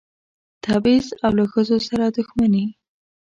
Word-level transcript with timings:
تبعیض 0.65 1.07
او 1.23 1.31
له 1.39 1.45
ښځو 1.51 1.77
سره 1.87 2.05
دښمني. 2.15 2.65